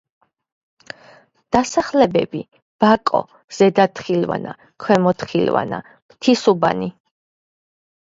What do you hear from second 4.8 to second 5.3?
ქვემო